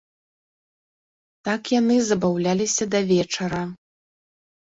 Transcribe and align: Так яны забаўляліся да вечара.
Так 1.49 1.61
яны 1.79 1.97
забаўляліся 2.09 2.83
да 2.95 2.99
вечара. 3.13 3.61